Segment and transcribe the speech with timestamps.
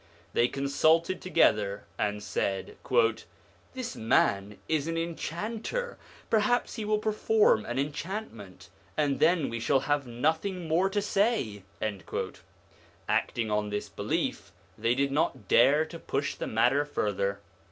[0.33, 2.75] They consulted together and said,'
[3.75, 9.81] This man is an enchanter: perhaps he will perform an enchantment, and then we shall
[9.81, 11.61] have nothing more to say.'
[13.07, 17.39] Acting on this belief, they did not dare to push the matter further.